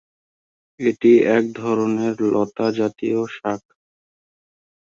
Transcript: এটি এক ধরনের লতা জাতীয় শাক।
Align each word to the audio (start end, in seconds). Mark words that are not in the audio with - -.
এটি 0.79 1.11
এক 1.37 1.43
ধরনের 1.55 2.15
লতা 2.31 2.67
জাতীয় 2.77 3.19
শাক। 3.35 3.61